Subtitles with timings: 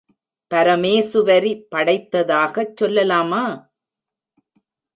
[0.51, 3.43] பரமேசுவரி படைத்ததாகச் சொல்லலாமா?